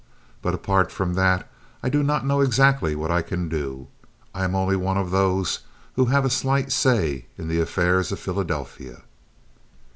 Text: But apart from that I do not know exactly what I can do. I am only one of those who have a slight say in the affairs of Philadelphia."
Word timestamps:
But 0.41 0.55
apart 0.55 0.91
from 0.91 1.13
that 1.13 1.47
I 1.83 1.89
do 1.89 2.01
not 2.01 2.25
know 2.25 2.41
exactly 2.41 2.95
what 2.95 3.11
I 3.11 3.21
can 3.21 3.47
do. 3.47 3.87
I 4.33 4.43
am 4.45 4.55
only 4.55 4.75
one 4.75 4.97
of 4.97 5.11
those 5.11 5.59
who 5.95 6.05
have 6.05 6.25
a 6.25 6.29
slight 6.31 6.71
say 6.71 7.27
in 7.37 7.47
the 7.49 7.59
affairs 7.61 8.11
of 8.11 8.17
Philadelphia." 8.19 9.03